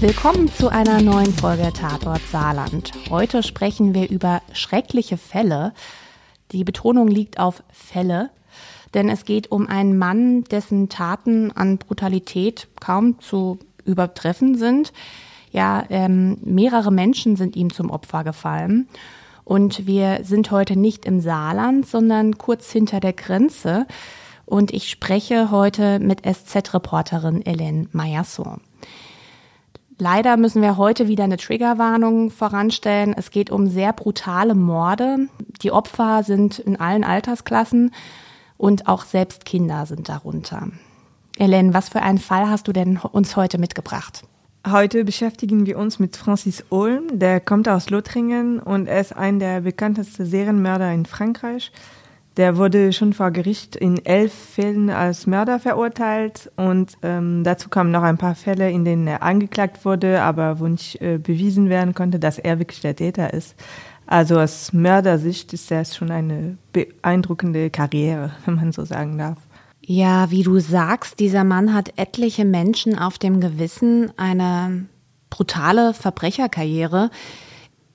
[0.00, 2.92] Willkommen zu einer neuen Folge Tatort Saarland.
[3.10, 5.74] Heute sprechen wir über schreckliche Fälle.
[6.52, 8.30] Die Betonung liegt auf Fälle,
[8.94, 14.94] denn es geht um einen Mann, dessen Taten an Brutalität kaum zu übertreffen sind.
[15.52, 18.88] Ja, ähm, mehrere Menschen sind ihm zum Opfer gefallen.
[19.44, 23.86] Und wir sind heute nicht im Saarland, sondern kurz hinter der Grenze.
[24.46, 28.62] Und ich spreche heute mit SZ-Reporterin Hélène Mayasson.
[30.00, 33.14] Leider müssen wir heute wieder eine Triggerwarnung voranstellen.
[33.14, 35.28] Es geht um sehr brutale Morde.
[35.60, 37.92] Die Opfer sind in allen Altersklassen
[38.56, 40.68] und auch selbst Kinder sind darunter.
[41.38, 44.22] Hélène, was für einen Fall hast du denn uns heute mitgebracht?
[44.66, 47.18] Heute beschäftigen wir uns mit Francis Olm.
[47.18, 51.72] Der kommt aus Lothringen und er ist ein der bekanntesten Serienmörder in Frankreich.
[52.36, 57.90] Der wurde schon vor Gericht in elf Fällen als Mörder verurteilt und ähm, dazu kamen
[57.90, 61.92] noch ein paar Fälle, in denen er angeklagt wurde, aber wo nicht äh, bewiesen werden
[61.92, 63.56] konnte, dass er wirklich der Täter ist.
[64.06, 69.38] Also aus Mördersicht ist das schon eine beeindruckende Karriere, wenn man so sagen darf.
[69.82, 74.86] Ja, wie du sagst, dieser Mann hat etliche Menschen auf dem Gewissen, eine
[75.30, 77.10] brutale Verbrecherkarriere.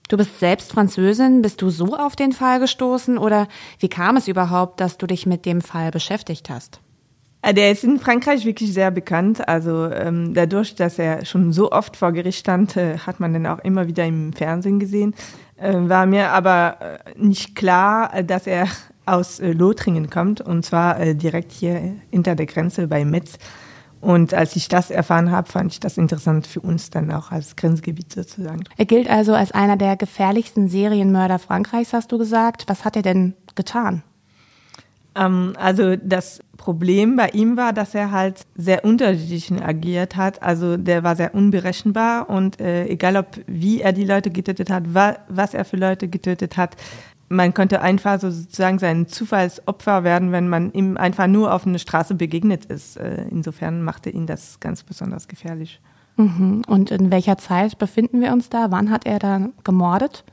[0.07, 1.41] Du bist selbst Französin.
[1.41, 3.47] Bist du so auf den Fall gestoßen oder
[3.79, 6.79] wie kam es überhaupt, dass du dich mit dem Fall beschäftigt hast?
[7.41, 9.47] Äh, der ist in Frankreich wirklich sehr bekannt.
[9.47, 13.47] Also ähm, dadurch, dass er schon so oft vor Gericht stand, äh, hat man den
[13.47, 15.13] auch immer wieder im Fernsehen gesehen.
[15.57, 18.67] Äh, war mir aber äh, nicht klar, äh, dass er
[19.05, 23.37] aus äh, Lothringen kommt und zwar direkt hier hinter der Grenze bei Metz.
[24.05, 27.55] Und als ich das erfahren habe, fand ich das interessant für uns dann auch als
[27.55, 28.63] Grenzgebiet sozusagen.
[28.77, 32.65] Er gilt also als einer der gefährlichsten Serienmörder Frankreichs, hast du gesagt.
[32.67, 34.03] Was hat er denn getan?
[35.15, 40.43] Ähm, also das Problem bei ihm war, dass er halt sehr unterschiedlich agiert hat.
[40.43, 44.93] Also der war sehr unberechenbar und äh, egal ob wie er die Leute getötet hat,
[44.93, 46.75] wa was er für Leute getötet hat,
[47.29, 51.79] man könnte einfach so sozusagen sein Zufallsopfer werden, wenn man ihm einfach nur auf einer
[51.79, 52.97] Straße begegnet ist.
[52.97, 55.81] Äh, insofern machte ihn das ganz besonders gefährlich.
[56.17, 56.61] Mhm.
[56.67, 58.67] Und in welcher Zeit befinden wir uns da?
[58.69, 60.23] Wann hat er da gemordet?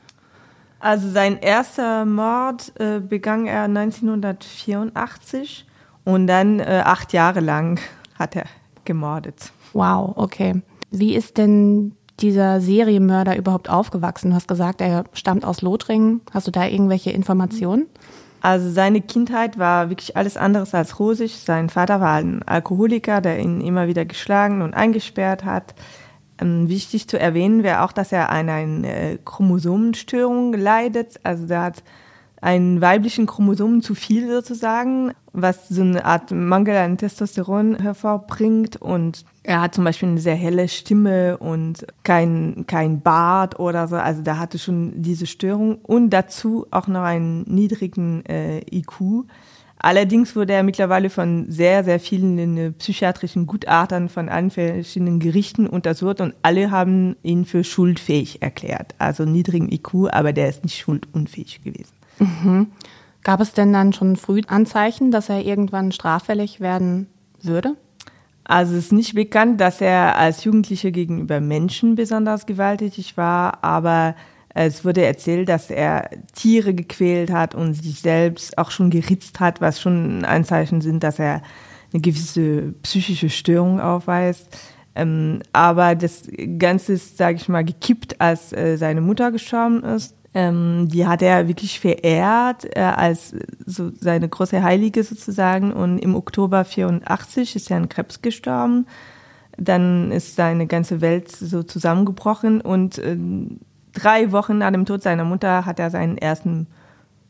[0.81, 5.67] Also sein erster Mord äh, begann er 1984
[6.05, 7.81] und dann äh, acht Jahre lang
[8.19, 8.45] hat er
[8.85, 9.53] gemordet.
[9.73, 10.61] Wow, okay.
[10.91, 14.31] Wie ist denn dieser Serienmörder überhaupt aufgewachsen?
[14.31, 16.21] Du hast gesagt, er stammt aus Lothringen.
[16.33, 17.87] Hast du da irgendwelche Informationen?
[18.41, 21.39] Also seine Kindheit war wirklich alles anderes als rosig.
[21.39, 25.75] Sein Vater war ein Alkoholiker, der ihn immer wieder geschlagen und eingesperrt hat.
[26.39, 31.21] Ähm, wichtig zu erwähnen wäre auch, dass er an einer äh, Chromosomenstörung leidet.
[31.23, 31.85] Also der hat
[32.41, 38.77] einen weiblichen Chromosomen zu viel sozusagen, was so eine Art Mangel an Testosteron hervorbringt.
[38.77, 43.97] Und er hat zum Beispiel eine sehr helle Stimme und kein, kein Bart oder so.
[43.97, 49.25] Also da hatte schon diese Störung und dazu auch noch einen niedrigen äh, IQ.
[49.83, 55.67] Allerdings wurde er mittlerweile von sehr, sehr vielen äh, psychiatrischen Gutachtern von allen verschiedenen Gerichten
[55.67, 58.95] untersucht und alle haben ihn für schuldfähig erklärt.
[58.99, 61.93] Also niedrigen IQ, aber der ist nicht schuldunfähig gewesen.
[62.21, 62.69] Mhm.
[63.23, 67.07] Gab es denn dann schon früh Anzeichen, dass er irgendwann straffällig werden
[67.41, 67.77] würde?
[68.45, 74.17] Also es ist nicht bekannt, dass er als Jugendlicher gegenüber Menschen besonders gewalttätig war, aber
[74.55, 79.61] es wurde erzählt, dass er Tiere gequält hat und sich selbst auch schon geritzt hat,
[79.61, 81.43] was schon ein Zeichen sind, dass er
[81.93, 84.59] eine gewisse psychische Störung aufweist.
[84.95, 86.29] Ähm, aber das
[86.59, 90.15] Ganze ist, sage ich mal, gekippt, als äh, seine Mutter gestorben ist.
[90.35, 93.35] Ähm, die hat er wirklich verehrt äh, als
[93.67, 95.73] so seine große Heilige sozusagen.
[95.73, 98.87] Und im Oktober 84 ist er an Krebs gestorben.
[99.59, 103.17] Dann ist seine ganze Welt so zusammengebrochen und äh,
[103.93, 106.67] drei Wochen nach dem Tod seiner Mutter hat er seinen ersten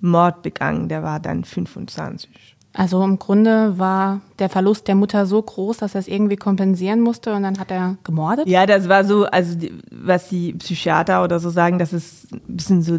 [0.01, 0.89] Mord begangen.
[0.89, 2.51] Der war dann 25.
[2.75, 7.01] Also im Grunde war der Verlust der Mutter so groß, dass er es irgendwie kompensieren
[7.01, 8.49] musste und dann hat er gemordet?
[8.49, 9.59] Ja, das war so, also
[9.91, 12.99] was die Psychiater oder so sagen, das ist ein bisschen so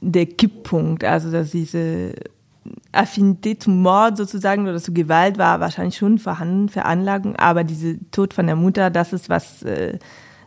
[0.00, 1.02] der Kipppunkt.
[1.02, 2.14] Also dass diese
[2.92, 8.32] Affinität zum Mord sozusagen oder zu Gewalt war wahrscheinlich schon vorhanden, Veranlagung, aber diese Tod
[8.32, 9.98] von der Mutter, das ist was äh,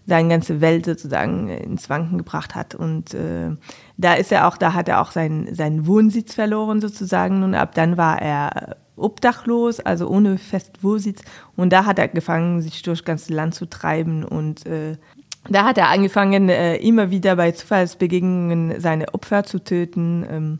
[0.05, 2.75] seine ganze Welt sozusagen ins Wanken gebracht hat.
[2.75, 3.51] Und äh,
[3.97, 7.43] da ist er auch, da hat er auch seinen, seinen Wohnsitz verloren sozusagen.
[7.43, 11.21] Und ab dann war er obdachlos, also ohne fest Wohnsitz.
[11.55, 14.23] Und da hat er angefangen, sich durch das ganze Land zu treiben.
[14.23, 14.97] Und äh,
[15.49, 20.25] da hat er angefangen, äh, immer wieder bei Zufallsbegegnungen seine Opfer zu töten.
[20.29, 20.59] Ähm,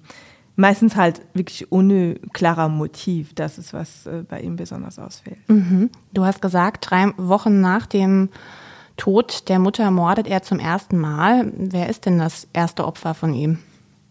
[0.55, 3.33] meistens halt wirklich ohne klarer Motiv.
[3.33, 5.37] Das ist, was äh, bei ihm besonders ausfällt.
[5.47, 5.89] Mhm.
[6.13, 8.29] Du hast gesagt, drei Wochen nach dem
[8.97, 11.51] Tod der Mutter mordet er zum ersten Mal.
[11.55, 13.59] Wer ist denn das erste Opfer von ihm?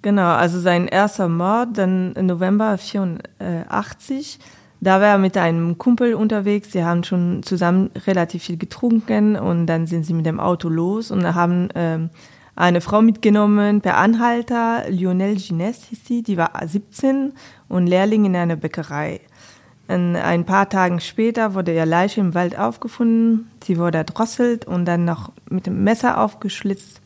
[0.03, 4.39] Genau, also sein erster Mord, dann im November 84.
[4.81, 6.73] Da war er mit einem Kumpel unterwegs.
[6.73, 11.11] Sie haben schon zusammen relativ viel getrunken und dann sind sie mit dem Auto los
[11.11, 12.09] und haben ähm,
[12.57, 14.85] eine Frau mitgenommen per Anhalter.
[14.89, 17.35] Lionel Gines hieß sie, die war 17
[17.69, 19.21] und Lehrling in einer Bäckerei.
[19.91, 23.51] Ein paar Tage später wurde ihr Leiche im Wald aufgefunden.
[23.65, 27.01] Sie wurde erdrosselt und dann noch mit dem Messer aufgeschlitzt.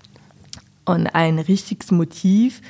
[0.84, 2.60] Und ein richtiges Motiv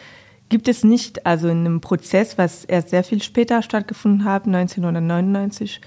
[0.51, 1.27] gibt es nicht.
[1.27, 5.81] Also in einem Prozess, was erst sehr viel später stattgefunden hat, 1999,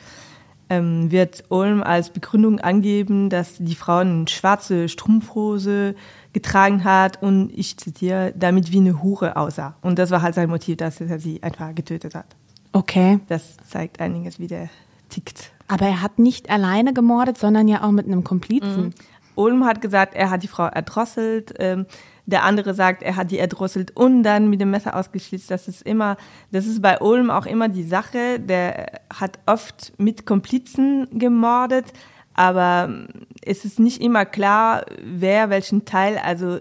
[0.70, 5.96] ähm, wird Ulm als Begründung angeben, dass die Frau eine schwarze Strumpfhose
[6.34, 9.78] getragen hat und ich zitiere, damit wie eine Hure aussah.
[9.82, 12.36] Und das war halt sein Motiv, dass er sie einfach getötet hat.
[12.72, 13.20] Okay.
[13.28, 14.70] Das zeigt einiges, wie der
[15.10, 15.52] tickt.
[15.68, 18.86] Aber er hat nicht alleine gemordet, sondern ja auch mit einem Komplizen.
[18.86, 18.94] Mhm.
[19.36, 21.54] Ulm hat gesagt, er hat die Frau erdrosselt.
[21.60, 21.86] Ähm,
[22.26, 25.50] der andere sagt, er hat die erdrosselt und dann mit dem Messer ausgeschlitzt.
[25.50, 26.18] Das ist immer,
[26.52, 28.40] das ist bei Ulm auch immer die Sache.
[28.40, 31.86] Der hat oft mit Komplizen gemordet,
[32.34, 33.06] aber
[33.42, 36.60] es ist nicht immer klar, wer welchen Teil, also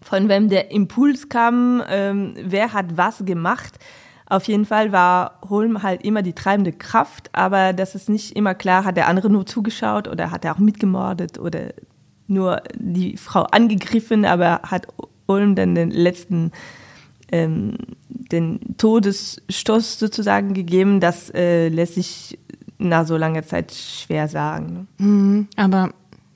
[0.00, 3.78] von wem der Impuls kam, ähm, wer hat was gemacht.
[4.26, 8.54] Auf jeden Fall war Holm halt immer die treibende Kraft, aber das ist nicht immer
[8.54, 11.74] klar, hat der andere nur zugeschaut oder hat er auch mitgemordet oder
[12.26, 14.86] nur die Frau angegriffen, aber hat
[15.26, 16.52] Ulm dann den letzten
[17.32, 17.76] ähm,
[18.08, 21.00] den Todesstoß sozusagen gegeben.
[21.00, 22.38] Das äh, lässt sich
[22.78, 24.86] nach so langer Zeit schwer sagen.
[24.98, 25.06] Ne?
[25.06, 25.92] Mhm, aber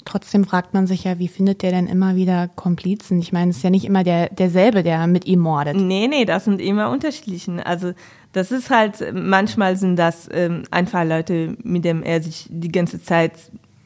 [0.08, 3.18] trotzdem fragt man sich ja, wie findet der denn immer wieder Komplizen?
[3.20, 5.76] Ich meine, es ist ja nicht immer der, derselbe, der mit ihm mordet.
[5.76, 7.60] Nee, nee, das sind immer unterschiedlichen.
[7.60, 7.92] Also
[8.32, 13.02] das ist halt, manchmal sind das ähm, einfach Leute, mit denen er sich die ganze
[13.02, 13.32] Zeit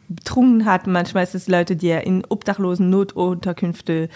[0.08, 0.86] betrunken hat.
[0.86, 4.08] Manchmal ist es Leute, die er in obdachlosen Notunterkünfte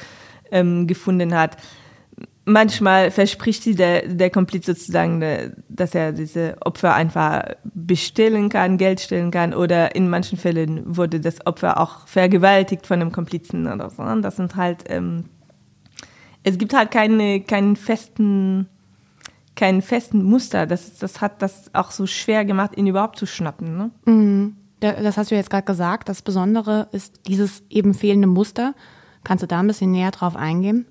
[0.53, 1.57] ähm, gefunden hat.
[2.45, 5.21] Manchmal verspricht sie der, der Kompliz sozusagen,
[5.77, 11.21] dass er diese Opfer einfach bestellen kann, Geld stellen kann oder in manchen Fällen wurde
[11.21, 14.03] das Opfer auch vergewaltigt von einem Komplizen oder so.
[14.21, 15.25] Das sind halt, ähm,
[16.43, 18.69] es gibt halt keine, keinen festen,
[19.55, 20.67] keinen festen Muster.
[20.67, 23.77] Das, das hat das auch so schwer gemacht, ihn überhaupt zu schnappen.
[23.77, 23.91] Ne?
[24.07, 24.57] Mhm.
[24.81, 26.09] Das hast du jetzt gerade gesagt.
[26.09, 28.75] Das Besondere ist dieses eben fehlende Muster.
[29.25, 30.87] Kannst du da ein bisschen näher drauf eingehen?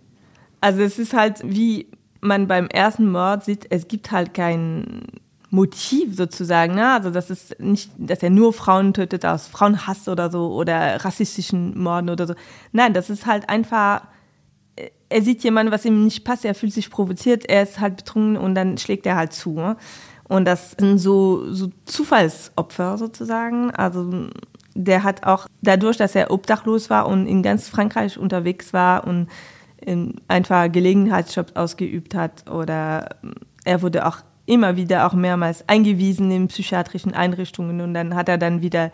[0.60, 1.88] Also es ist halt, wie
[2.22, 5.04] man beim ersten Mord sieht, es gibt halt kein
[5.50, 6.76] Motiv sozusagen.
[6.76, 6.92] Ne?
[6.92, 11.78] Also das ist nicht, dass er nur Frauen tötet aus Frauenhass oder so oder rassistischen
[11.78, 12.36] Morden oder so.
[12.72, 14.02] Nein, das ist halt einfach,
[15.10, 18.38] er sieht jemanden, was ihm nicht passt, er fühlt sich provoziert, er ist halt betrunken
[18.38, 19.54] und dann schlägt er halt zu.
[19.54, 19.78] Ne?
[20.28, 23.72] Und das sind so, so Zufallsopfer sozusagen.
[23.72, 24.30] Also
[24.74, 29.28] der hat auch dadurch, dass er obdachlos war und in ganz Frankreich unterwegs war und
[30.28, 33.10] einfach Gelegenheitsjobs ausgeübt hat oder
[33.64, 38.38] er wurde auch immer wieder auch mehrmals eingewiesen in psychiatrischen Einrichtungen und dann hat er
[38.38, 38.92] dann wieder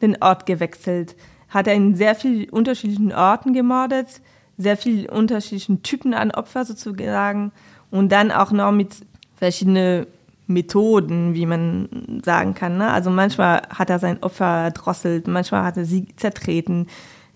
[0.00, 1.14] den Ort gewechselt.
[1.48, 4.20] Hat er in sehr vielen unterschiedlichen Orten gemordet,
[4.56, 7.52] sehr vielen unterschiedlichen Typen an Opfer sozusagen
[7.90, 8.96] und dann auch noch mit
[9.36, 10.06] verschiedenen
[10.46, 12.76] Methoden, wie man sagen kann.
[12.78, 12.90] Ne?
[12.90, 16.86] Also manchmal hat er sein Opfer drosselt, manchmal hat er sie zertreten,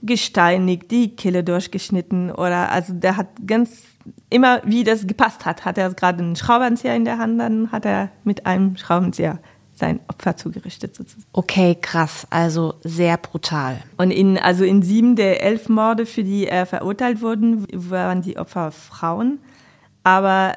[0.02, 3.82] gesteinigt, die Kehle durchgeschnitten oder also der hat ganz
[4.30, 7.84] immer, wie das gepasst hat, hat er gerade einen Schraubenzieher in der Hand, dann hat
[7.84, 9.38] er mit einem Schraubenzieher
[9.74, 11.24] sein Opfer zugerichtet sozusagen.
[11.32, 13.80] Okay, krass, also sehr brutal.
[13.96, 18.38] Und in, also in sieben der elf Morde, für die er verurteilt wurde, waren die
[18.38, 19.38] Opfer Frauen.
[20.02, 20.56] Aber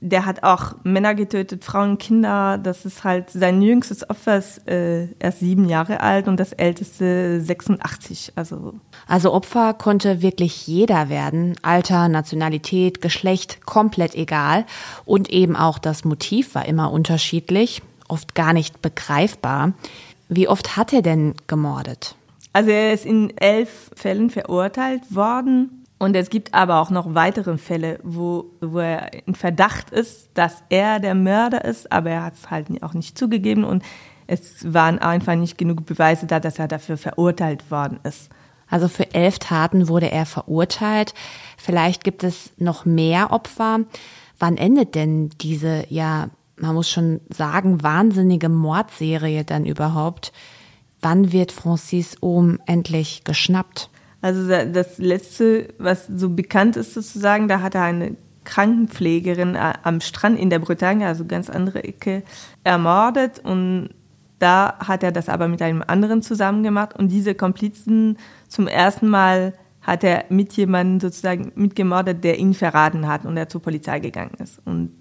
[0.00, 2.58] der hat auch Männer getötet, Frauen, Kinder.
[2.58, 7.40] Das ist halt sein jüngstes Opfer ist äh, erst sieben Jahre alt und das älteste
[7.40, 8.32] 86.
[8.36, 8.74] Also
[9.08, 14.66] also Opfer konnte wirklich jeder werden, Alter, Nationalität, Geschlecht, komplett egal.
[15.04, 19.72] Und eben auch das Motiv war immer unterschiedlich, oft gar nicht begreifbar.
[20.28, 22.14] Wie oft hat er denn gemordet?
[22.52, 27.58] Also er ist in elf Fällen verurteilt worden und es gibt aber auch noch weitere
[27.58, 32.34] Fälle, wo, wo er in Verdacht ist, dass er der Mörder ist, aber er hat
[32.34, 33.82] es halt auch nicht zugegeben und
[34.28, 38.30] es waren einfach nicht genug Beweise da, dass er dafür verurteilt worden ist.
[38.70, 41.14] Also für elf Taten wurde er verurteilt.
[41.56, 43.80] Vielleicht gibt es noch mehr Opfer.
[44.38, 50.32] Wann endet denn diese, ja, man muss schon sagen, wahnsinnige Mordserie dann überhaupt?
[51.00, 53.88] Wann wird Francis Ohm endlich geschnappt?
[54.20, 60.00] Also das letzte, was so bekannt ist sozusagen, da hat er eine Krankenpflegerin äh, am
[60.00, 62.22] Strand in der Bretagne, also ganz andere Ecke,
[62.64, 63.90] ermordet und
[64.38, 68.16] Da hat er das aber mit einem anderen zusammen gemacht und diese Komplizen
[68.48, 73.48] zum ersten Mal hat er mit jemandem sozusagen mitgemordet, der ihn verraten hat und er
[73.48, 74.60] zur Polizei gegangen ist.
[74.64, 74.92] Und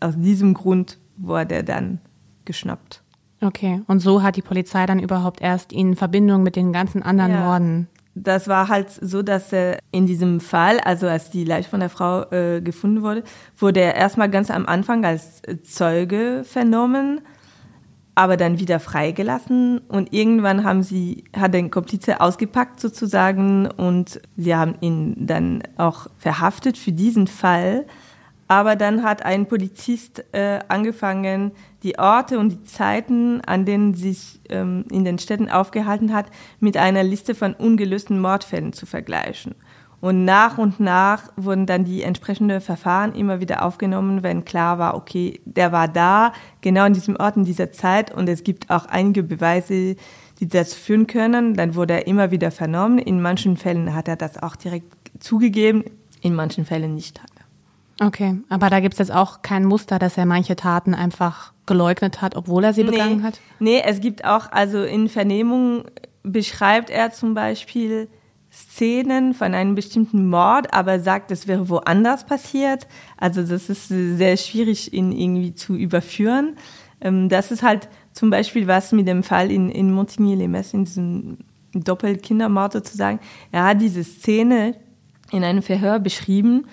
[0.00, 2.00] aus diesem Grund wurde er dann
[2.44, 3.02] geschnappt.
[3.40, 7.02] Okay, und so hat die Polizei dann überhaupt erst ihn in Verbindung mit den ganzen
[7.02, 7.44] anderen ja.
[7.44, 7.88] Morden.
[8.14, 11.88] Das war halt so, dass er in diesem Fall, also als die Leiche von der
[11.88, 13.24] Frau äh, gefunden wurde,
[13.56, 17.20] wurde er erstmal ganz am Anfang als Zeuge vernommen
[18.14, 24.54] aber dann wieder freigelassen und irgendwann haben sie, hat den Komplize ausgepackt sozusagen und sie
[24.54, 27.86] haben ihn dann auch verhaftet für diesen Fall.
[28.52, 34.40] Aber dann hat ein Polizist äh, angefangen, die Orte und die Zeiten, an denen sich
[34.50, 36.26] ähm, in den Städten aufgehalten hat,
[36.60, 39.54] mit einer Liste von ungelösten Mordfällen zu vergleichen.
[40.02, 44.96] Und nach und nach wurden dann die entsprechenden Verfahren immer wieder aufgenommen, wenn klar war,
[44.96, 48.84] okay, der war da, genau in diesem Ort, in dieser Zeit und es gibt auch
[48.84, 49.96] einige Beweise,
[50.40, 51.54] die das führen können.
[51.54, 52.98] Dann wurde er immer wieder vernommen.
[52.98, 55.84] In manchen Fällen hat er das auch direkt zugegeben,
[56.20, 57.18] in manchen Fällen nicht.
[58.04, 62.20] Okay, aber da gibt es jetzt auch kein Muster, dass er manche Taten einfach geleugnet
[62.20, 63.40] hat, obwohl er sie begangen nee, hat?
[63.60, 65.84] Nee, es gibt auch, also in Vernehmungen
[66.22, 68.08] beschreibt er zum Beispiel,
[68.52, 72.86] Szenen von einem bestimmten Mord, aber sagt, es wäre woanders passiert.
[73.16, 76.56] Also das ist sehr schwierig, ihn irgendwie zu überführen.
[77.00, 81.38] Ähm, das ist halt zum Beispiel was mit dem Fall in, in Montigny-les-Metz, in diesem
[81.72, 83.20] Doppelkindermord sozusagen.
[83.52, 84.76] Er hat diese Szene
[85.30, 86.66] in einem Verhör beschrieben,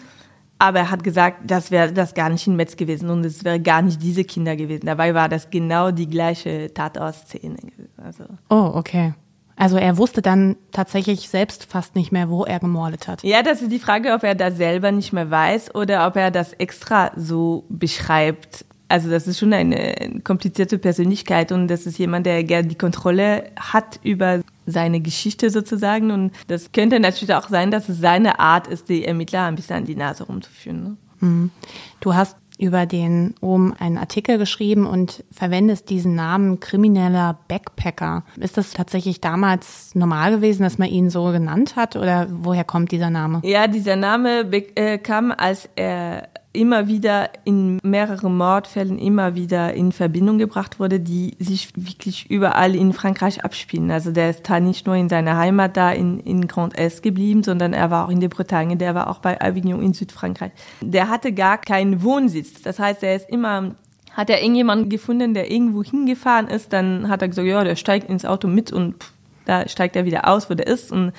[0.59, 3.61] aber er hat gesagt, das wäre das gar nicht in Metz gewesen und es wäre
[3.61, 4.85] gar nicht diese Kinder gewesen.
[4.85, 7.57] Dabei war das genau die gleiche Tatortszene.
[7.97, 8.25] Also.
[8.49, 9.13] Oh, okay.
[9.55, 13.23] Also er wusste dann tatsächlich selbst fast nicht mehr, wo er gemordet hat.
[13.23, 16.31] Ja, das ist die Frage, ob er das selber nicht mehr weiß oder ob er
[16.31, 18.65] das extra so beschreibt.
[18.89, 23.51] Also das ist schon eine komplizierte Persönlichkeit und das ist jemand, der gerne die Kontrolle
[23.57, 24.39] hat über
[24.71, 26.11] seine Geschichte sozusagen.
[26.11, 29.77] Und das könnte natürlich auch sein, dass es seine Art ist, die Ermittler ein bisschen
[29.77, 30.83] an die Nase rumzuführen.
[30.83, 30.97] Ne?
[31.19, 31.51] Mhm.
[31.99, 38.25] Du hast über den Ohm einen Artikel geschrieben und verwendest diesen Namen krimineller Backpacker.
[38.35, 42.91] Ist das tatsächlich damals normal gewesen, dass man ihn so genannt hat oder woher kommt
[42.91, 43.39] dieser Name?
[43.43, 46.27] Ja, dieser Name äh, kam, als er
[46.59, 52.75] immer wieder in mehreren Mordfällen immer wieder in Verbindung gebracht wurde, die sich wirklich überall
[52.75, 53.89] in Frankreich abspielen.
[53.91, 57.43] Also der ist da nicht nur in seiner Heimat da in, in Grand Est geblieben,
[57.43, 60.51] sondern er war auch in der Bretagne, der war auch bei Avignon in Südfrankreich.
[60.81, 62.61] Der hatte gar keinen Wohnsitz.
[62.61, 63.75] Das heißt, er ist immer
[64.13, 68.09] hat er irgendjemanden gefunden, der irgendwo hingefahren ist, dann hat er gesagt, ja, der steigt
[68.09, 69.13] ins Auto mit und pff,
[69.45, 71.13] da steigt er wieder aus, wo der ist und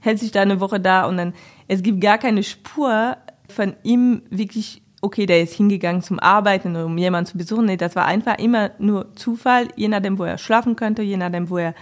[0.00, 1.34] hält sich da eine Woche da und dann,
[1.68, 3.16] es gibt gar keine Spur
[3.48, 7.66] von ihm wirklich, okay, der ist hingegangen zum Arbeiten um jemanden zu besuchen.
[7.66, 11.48] Nee, das war einfach immer nur Zufall, je nachdem, wo er schlafen könnte, je nachdem,
[11.48, 11.74] wo er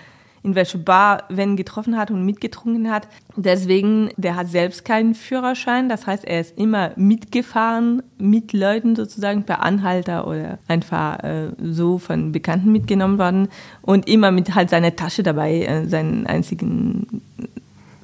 [0.43, 3.09] in welche Bar wenn getroffen hat und mitgetrunken hat.
[3.35, 5.89] Deswegen, der hat selbst keinen Führerschein.
[5.89, 11.97] Das heißt, er ist immer mitgefahren mit Leuten sozusagen per Anhalter oder einfach äh, so
[11.97, 13.49] von Bekannten mitgenommen worden
[13.81, 17.23] und immer mit halt seiner Tasche dabei, äh, seinen einzigen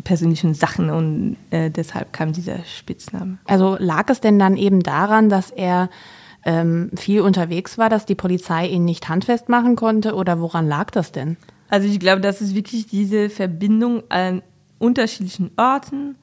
[0.03, 3.39] persönlichen Sachen und äh, deshalb kam dieser Spitzname.
[3.47, 5.91] Also lag es denn dann eben daran, dass er
[6.45, 10.91] ähm, viel unterwegs war, dass die Polizei ihn nicht handfest machen konnte oder woran lag
[10.91, 11.37] das denn?
[11.69, 14.43] Also ich glaube, das ist wirklich diese Verbindung an
[14.79, 16.17] unterschiedlichen Orten,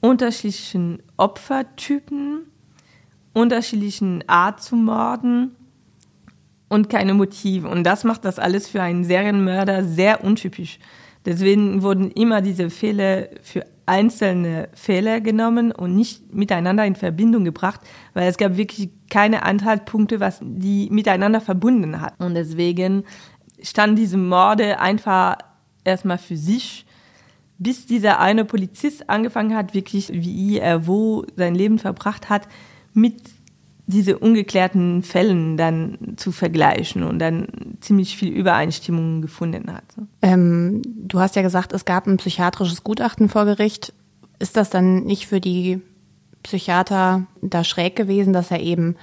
[0.00, 2.42] unterschiedlichen Opfertypen,
[3.32, 5.56] unterschiedlichen Art zu morden
[6.68, 7.68] und keine Motive.
[7.68, 10.78] Und das macht das alles für einen Serienmörder sehr untypisch.
[11.26, 17.80] Deswegen wurden immer diese Fehler für einzelne Fehler genommen und nicht miteinander in Verbindung gebracht,
[18.14, 22.14] weil es gab wirklich keine Anhaltspunkte, was die miteinander verbunden hat.
[22.18, 23.04] Und deswegen
[23.62, 25.36] standen diese Morde einfach
[25.84, 26.86] erstmal für sich,
[27.58, 32.48] bis dieser eine Polizist angefangen hat, wirklich wie er wo sein Leben verbracht hat,
[32.92, 33.14] mit
[33.86, 37.46] diese ungeklärten Fällen dann zu vergleichen und dann
[37.86, 39.84] ziemlich viel Übereinstimmung gefunden hat.
[40.22, 43.92] Ähm, du hast ja gesagt, es gab ein psychiatrisches Gutachten vor Gericht.
[44.38, 45.80] Ist das dann nicht für die
[46.42, 48.96] Psychiater da schräg gewesen, dass er eben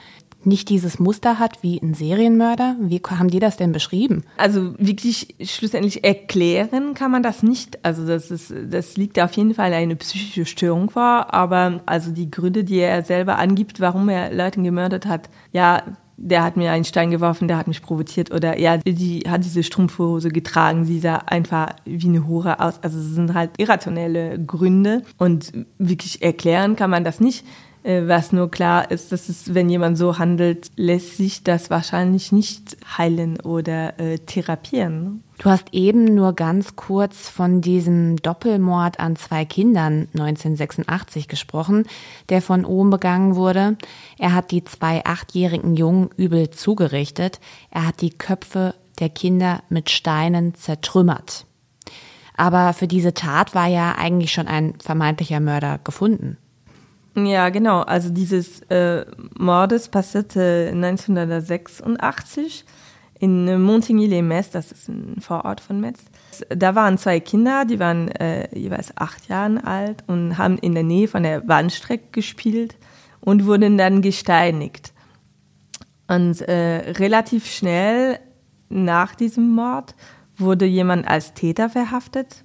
[0.46, 2.76] nicht dieses Muster hat wie ein Serienmörder?
[2.80, 4.24] Wie haben die das denn beschrieben?
[4.38, 7.84] Also wirklich schlussendlich erklären kann man das nicht.
[7.86, 11.34] Also das ist, das liegt auf jeden Fall eine psychische Störung vor.
[11.34, 15.84] Aber also die Gründe, die er selber angibt, warum er Leute gemördet hat, ja,
[16.18, 19.64] der hat mir einen Stein geworfen, der hat mich provoziert oder ja, die hat diese
[19.64, 22.82] Strumpfhose getragen, sie sah einfach wie eine Hure aus.
[22.84, 27.46] Also es sind halt irrationelle Gründe und wirklich erklären kann man das nicht.
[27.84, 32.32] Äh, was nur klar ist, dass es, wenn jemand so handelt, lässt sich das wahrscheinlich
[32.32, 35.24] nicht heilen oder äh, therapieren.
[35.38, 41.86] Du hast eben nur ganz kurz von diesem Doppelmord an zwei Kindern 1986 gesprochen,
[42.30, 43.78] der von Ohm begangen wurde.
[44.18, 47.42] Er hat die zwei achtjährigen Jungen übel zugerichtet.
[47.72, 51.46] Er hat die Köpfe der Kinder mit Steinen zertrümmert.
[52.36, 56.38] Aber für diese Tat war ja eigentlich schon ein vermeintlicher Mörder gefunden.
[57.16, 57.82] Ja, genau.
[57.82, 59.06] Also dieses äh,
[59.38, 62.66] Mordes passierte 1986
[63.20, 66.00] in Montigny-les-Metz, das ist ein Vorort von Metz.
[66.50, 70.84] Da waren zwei Kinder, die waren äh, jeweils acht Jahre alt und haben in der
[70.84, 72.76] Nähe von der Bahnstrecke gespielt
[73.22, 74.92] und wurden dann gesteinigt.
[76.08, 78.20] Und äh, relativ schnell
[78.70, 79.96] nach diesem Mord
[80.38, 82.44] wurde jemand als Täter verhaftet.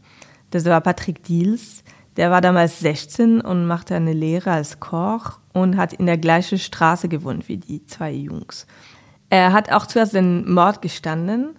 [0.50, 1.82] Das war Patrick Diels.
[2.18, 6.58] Der war damals 16 und machte eine Lehre als Koch und hat in der gleichen
[6.58, 8.66] Straße gewohnt wie die zwei Jungs.
[9.30, 11.50] Er hat auch zuerst den Mord gestanden,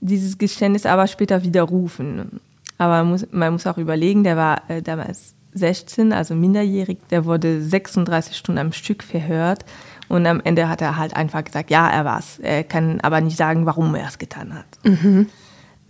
[0.00, 2.40] dieses Geständnis aber später widerrufen.
[2.78, 7.24] Aber man muss, man muss auch überlegen, der war äh, damals 16, also minderjährig, der
[7.24, 9.64] wurde 36 Stunden am Stück verhört
[10.08, 12.38] und am Ende hat er halt einfach gesagt, ja, er war's.
[12.40, 14.66] Er kann aber nicht sagen, warum er es getan hat.
[14.84, 15.28] Mhm.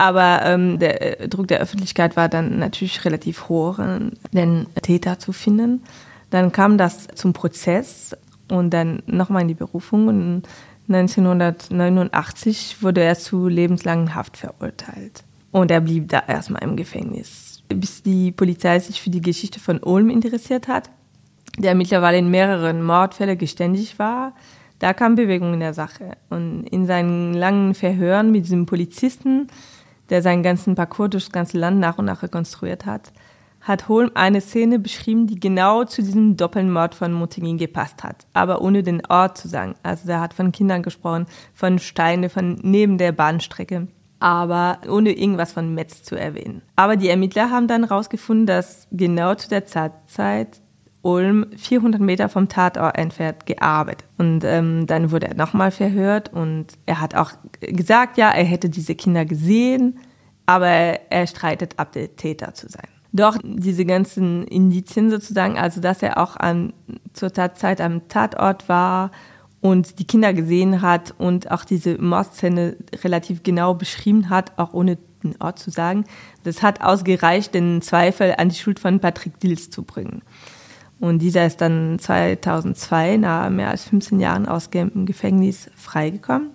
[0.05, 3.79] Aber ähm, der äh, Druck der Öffentlichkeit war dann natürlich relativ hoch,
[4.33, 5.83] den Täter zu finden.
[6.29, 8.15] Dann kam das zum Prozess
[8.49, 10.09] und dann nochmal in die Berufung.
[10.09, 10.43] Und
[10.89, 15.25] 1989 wurde er zu lebenslangen Haft verurteilt.
[15.53, 17.63] Und er blieb da erstmal im Gefängnis.
[17.71, 20.91] Bis die Polizei sich für die Geschichte von Ulm interessiert hat,
[21.57, 24.35] der mittlerweile in mehreren Mordfällen geständig war,
[24.81, 26.19] da kam Bewegung in der Sache.
[26.29, 29.47] Und in seinen langen Verhören mit diesem Polizisten
[30.11, 33.13] der seinen ganzen Parcours durchs ganze Land nach und nach rekonstruiert hat,
[33.61, 38.61] hat Holm eine Szene beschrieben, die genau zu diesem Doppelmord von Montigny gepasst hat, aber
[38.61, 39.75] ohne den Ort zu sagen.
[39.83, 43.89] Also er hat von Kindern gesprochen, von Steine, von neben der Bahnstrecke,
[44.21, 46.63] aber ohne irgendwas von Metz zu erwähnen.
[46.77, 50.61] Aber die Ermittler haben dann herausgefunden, dass genau zu der Zeit
[51.05, 54.09] Ulm 400 Meter vom Tatort entfernt gearbeitet.
[54.17, 58.71] Und ähm, dann wurde er nochmal verhört und er hat auch gesagt, ja, er hätte
[58.71, 59.99] diese Kinder gesehen,
[60.47, 62.89] aber er streitet ab, der Täter zu sein.
[63.13, 66.73] Doch diese ganzen Indizien sozusagen, also dass er auch an,
[67.13, 69.13] zur Tatzeit am Tatort war
[69.61, 74.99] und die Kinder gesehen hat und auch diese Mordszene relativ genau beschrieben hat, auch ohne
[75.23, 76.05] den Ort zu sagen,
[76.43, 80.23] das hat ausgereicht, den Zweifel an die Schuld von Patrick Dils zu bringen.
[81.01, 86.51] Und dieser ist dann 2002 nach mehr als 15 Jahren aus dem Gefängnis freigekommen.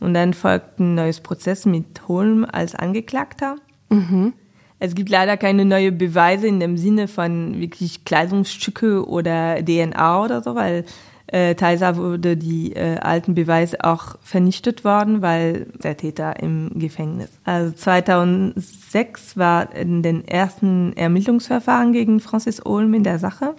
[0.00, 3.56] Und dann folgt ein neues Prozess mit Holm als Angeklagter.
[3.90, 4.32] Mhm.
[4.80, 10.42] Es gibt leider keine neuen Beweise in dem Sinne von wirklich Kleidungsstücke oder DNA oder
[10.42, 10.84] so, weil
[11.26, 17.30] äh, teilweise wurde die äh, alten Beweise auch vernichtet worden, weil der Täter im Gefängnis.
[17.44, 23.56] Also 2006 war in den ersten Ermittlungsverfahren gegen Francis Olm in der Sache.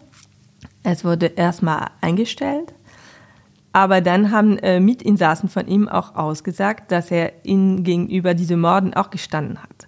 [0.83, 2.73] Es wurde erstmal eingestellt,
[3.71, 8.93] aber dann haben äh, Mitinsassen von ihm auch ausgesagt, dass er ihnen gegenüber diese Morden
[8.93, 9.87] auch gestanden hat.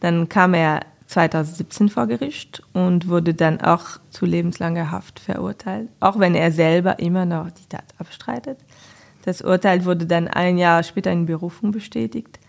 [0.00, 6.18] Dann kam er 2017 vor Gericht und wurde dann auch zu lebenslanger Haft verurteilt, auch
[6.18, 8.58] wenn er selber immer noch die Tat abstreitet.
[9.24, 12.40] Das Urteil wurde dann ein Jahr später in Berufung bestätigt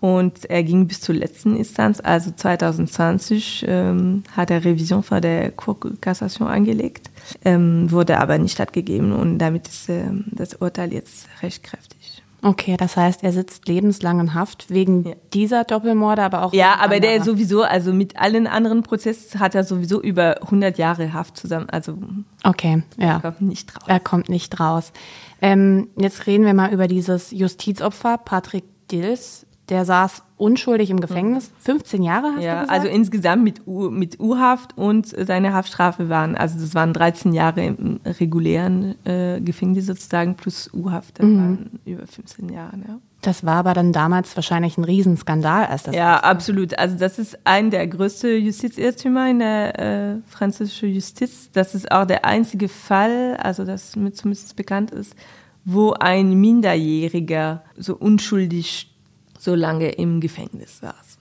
[0.00, 5.50] und er ging bis zur letzten Instanz, also 2020 ähm, hat er Revision vor der
[5.52, 7.10] Cour Cassation angelegt,
[7.44, 12.22] ähm, wurde aber nicht stattgegeben und damit ist ähm, das Urteil jetzt rechtkräftig.
[12.42, 15.14] Okay, das heißt, er sitzt lebenslang in Haft wegen ja.
[15.32, 16.52] dieser Doppelmorde, aber auch.
[16.52, 21.12] Ja, aber der sowieso, also mit allen anderen Prozessen hat er sowieso über 100 Jahre
[21.12, 21.68] Haft zusammen.
[21.70, 21.98] Also.
[22.44, 23.14] Okay, ja.
[23.14, 23.84] Er kommt nicht raus.
[23.86, 24.92] Er kommt nicht raus.
[25.40, 29.45] Ähm, jetzt reden wir mal über dieses Justizopfer, Patrick Dills.
[29.68, 34.76] Der saß unschuldig im Gefängnis, 15 Jahre hast ja, also insgesamt mit U, mit U-Haft
[34.78, 40.70] und seine Haftstrafe waren, also das waren 13 Jahre im regulären äh, Gefängnis sozusagen plus
[40.72, 41.38] U-Haft, das mhm.
[41.38, 42.98] waren über 15 Jahre, ja.
[43.22, 45.96] Das war aber dann damals wahrscheinlich ein Riesenskandal, als das.
[45.96, 46.78] Ja, absolut.
[46.78, 51.50] Also das ist ein der größten Justizirrtümer in der äh, französischen Justiz.
[51.52, 55.16] Das ist auch der einzige Fall, also das mir zumindest bekannt ist,
[55.64, 58.95] wo ein Minderjähriger so unschuldig
[59.38, 61.18] so lange im Gefängnis saß.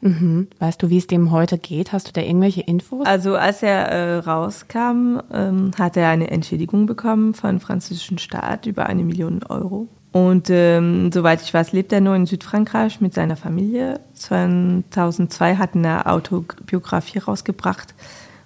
[0.00, 0.48] Mhm.
[0.58, 1.92] Weißt du, wie es dem heute geht?
[1.92, 3.06] Hast du da irgendwelche Infos?
[3.06, 8.86] Also als er äh, rauskam, ähm, hat er eine Entschädigung bekommen vom französischen Staat über
[8.86, 9.88] eine Million Euro.
[10.12, 14.00] Und ähm, soweit ich weiß, lebt er nur in Südfrankreich mit seiner Familie.
[14.14, 17.94] 2002 hat er eine Autobiografie rausgebracht,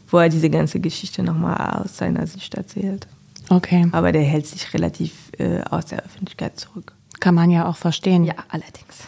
[0.09, 3.07] wo er diese ganze Geschichte nochmal aus seiner Sicht erzählt.
[3.49, 3.87] Okay.
[3.93, 6.95] Aber der hält sich relativ äh, aus der Öffentlichkeit zurück.
[7.23, 8.25] Kann man ja auch verstehen.
[8.25, 9.05] Ja, allerdings.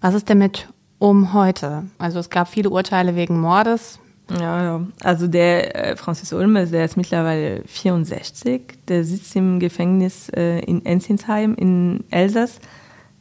[0.00, 0.66] Was ist denn mit
[0.98, 1.84] um heute?
[1.96, 4.00] Also es gab viele Urteile wegen Mordes.
[4.32, 4.86] Ja, ja.
[5.04, 8.62] Also der äh, Francis Ulmes, der ist mittlerweile 64.
[8.88, 12.58] Der sitzt im Gefängnis äh, in Enzinsheim in Elsass.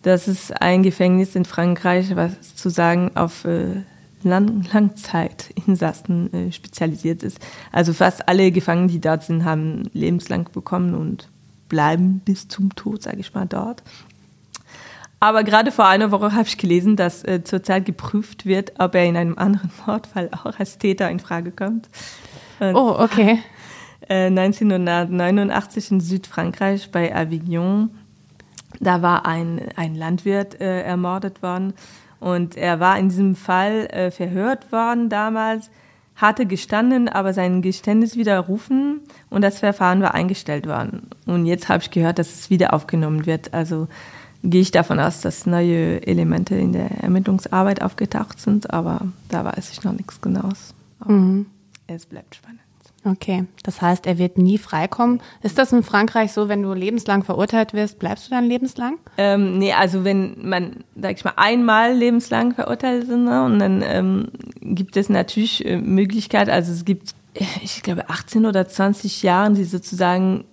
[0.02, 3.84] Das ist ein Gefängnis in Frankreich, was zu sagen auf äh,
[4.24, 7.38] Lang Langzeitinsassen äh, spezialisiert ist.
[7.72, 11.30] Also fast alle Gefangenen, die dort sind, haben lebenslang bekommen und
[11.69, 13.84] bleiben bis zum Tod, sage ich mal, dort.
[15.21, 19.05] Aber gerade vor einer Woche habe ich gelesen, dass äh, zurzeit geprüft wird, ob er
[19.05, 21.89] in einem anderen Mordfall auch als Täter in Frage kommt.
[22.60, 23.39] Und, oh, okay.
[24.08, 27.91] Äh, 1989 in Südfrankreich bei Avignon,
[28.79, 31.73] da war ein, ein Landwirt äh, ermordet worden
[32.19, 35.69] und er war in diesem Fall äh, verhört worden damals,
[36.19, 41.08] hatte gestanden, aber sein Geständnis widerrufen und das Verfahren war eingestellt worden.
[41.25, 43.53] Und jetzt habe ich gehört, dass es wieder aufgenommen wird.
[43.53, 43.88] Also
[44.43, 49.71] gehe ich davon aus, dass neue Elemente in der Ermittlungsarbeit aufgetaucht sind, aber da weiß
[49.71, 50.73] ich noch nichts Genaues.
[51.05, 51.45] Mhm.
[51.88, 52.60] Es bleibt spannend.
[53.06, 55.22] Okay, das heißt, er wird nie freikommen.
[55.42, 58.98] Ist das in Frankreich so, wenn du lebenslang verurteilt wirst, bleibst du dann lebenslang?
[59.18, 63.84] Ähm, nee, also wenn man, sag ich mal, einmal lebenslang verurteilt ist, ne, und dann
[63.86, 64.28] ähm,
[64.62, 67.16] gibt es natürlich äh, Möglichkeit, also es gibt,
[67.62, 70.44] ich glaube, 18 oder 20 Jahre, die sozusagen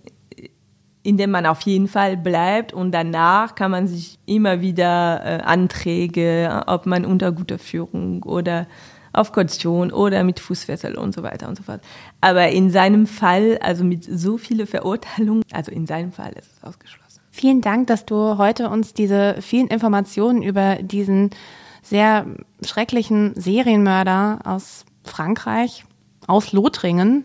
[1.03, 5.43] in dem man auf jeden Fall bleibt und danach kann man sich immer wieder äh,
[5.43, 8.67] Anträge, ob man unter guter Führung oder
[9.17, 11.81] auf Kaution oder mit Fußfessel und so weiter und so fort.
[12.21, 16.65] Aber in seinem Fall, also mit so vielen Verurteilungen, also in seinem Fall ist es
[16.65, 17.21] ausgeschlossen.
[17.31, 21.31] Vielen Dank, dass du heute uns diese vielen Informationen über diesen
[21.83, 22.27] sehr
[22.65, 25.85] schrecklichen Serienmörder aus Frankreich
[26.27, 27.25] aus Lothringen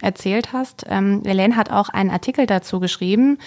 [0.00, 0.84] erzählt hast.
[0.88, 3.38] Ähm, Helene hat auch einen Artikel dazu geschrieben.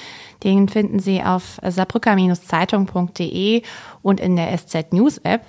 [0.43, 3.61] Den finden Sie auf saarbrücker-zeitung.de
[4.01, 5.45] und in der SZ News App.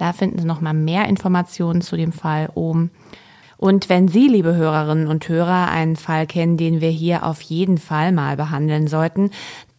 [0.00, 2.90] Da finden Sie noch mal mehr Informationen zu dem Fall oben.
[3.58, 7.76] Und wenn Sie, liebe Hörerinnen und Hörer, einen Fall kennen, den wir hier auf jeden
[7.76, 9.30] Fall mal behandeln sollten,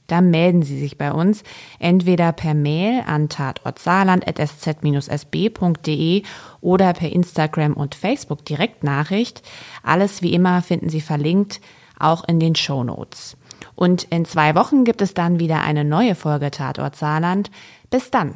[0.05, 1.41] dann melden Sie sich bei uns
[1.79, 6.21] entweder per Mail an tatortsaarland.sz-sb.de
[6.61, 9.41] oder per Instagram und Facebook Direktnachricht.
[9.81, 11.61] Alles wie immer finden Sie verlinkt,
[11.97, 13.37] auch in den Show Notes.
[13.73, 17.49] Und in zwei Wochen gibt es dann wieder eine neue Folge Tatort Saarland.
[17.89, 18.35] Bis dann.